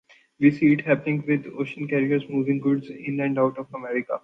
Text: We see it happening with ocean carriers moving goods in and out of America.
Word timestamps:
We 0.39 0.49
see 0.49 0.73
it 0.73 0.81
happening 0.83 1.23
with 1.27 1.45
ocean 1.59 1.87
carriers 1.87 2.23
moving 2.27 2.59
goods 2.59 2.89
in 2.89 3.19
and 3.19 3.37
out 3.37 3.59
of 3.59 3.71
America. 3.71 4.19